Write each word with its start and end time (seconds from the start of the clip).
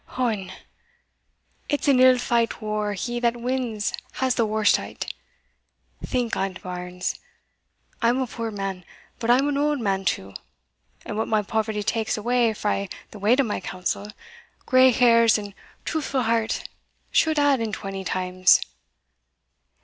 Ohon! 0.17 0.51
it's 1.69 1.87
an 1.87 1.99
ill 1.99 2.15
feight 2.17 2.53
whar 2.59 2.93
he 2.93 3.19
that 3.19 3.37
wins 3.39 3.93
has 4.13 4.33
the 4.33 4.47
warst 4.47 4.79
o't. 4.79 5.05
Think 6.03 6.35
on't, 6.35 6.63
bairns. 6.63 7.19
I'm 8.01 8.19
a 8.19 8.25
puir 8.25 8.49
man 8.49 8.83
but 9.19 9.29
I'm 9.29 9.47
an 9.47 9.59
auld 9.59 9.79
man 9.79 10.03
too 10.03 10.33
and 11.05 11.17
what 11.19 11.27
my 11.27 11.43
poverty 11.43 11.83
takes 11.83 12.17
awa 12.17 12.55
frae 12.55 12.89
the 13.11 13.19
weight 13.19 13.39
o' 13.41 13.43
my 13.43 13.59
counsel, 13.59 14.07
grey 14.65 14.89
hairs 14.89 15.37
and 15.37 15.49
a 15.49 15.53
truthfu' 15.85 16.23
heart 16.23 16.67
should 17.11 17.37
add 17.37 17.59
it 17.59 17.71
twenty 17.73 18.03
times. 18.03 18.59